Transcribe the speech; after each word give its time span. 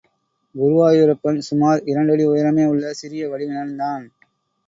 குருவாயூரப்பன் 0.55 1.37
சுமார் 1.39 1.83
இரண்டடி 1.85 2.25
உயரமே 2.25 2.65
உள்ள 2.65 2.93
சிறிய 2.93 3.29
வடிவினன் 3.29 3.75
தான். 3.75 4.05